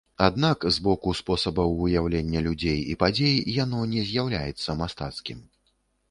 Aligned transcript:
Аднак 0.25 0.63
з 0.75 0.83
боку 0.85 1.09
спосабаў 1.17 1.75
выяўлення 1.81 2.41
людзей 2.47 2.79
і 2.93 2.95
падзей 3.03 3.35
яно 3.63 3.81
не 3.91 4.01
з'яўляецца 4.07 4.75
мастацкім. 4.81 5.45